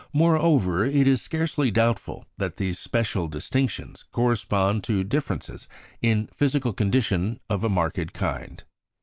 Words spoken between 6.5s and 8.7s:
condition of a marked kind.